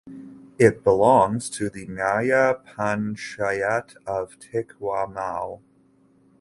It 0.57 0.83
belongs 0.83 1.47
to 1.51 1.69
the 1.69 1.85
nyaya 1.85 2.59
panchayat 2.65 3.95
of 4.07 4.31
Tikwamau. 4.39 5.61